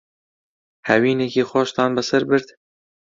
هاوینێکی 0.87 1.43
خۆشتان 1.49 1.91
بەسەر 1.97 2.23
برد؟ 2.29 2.47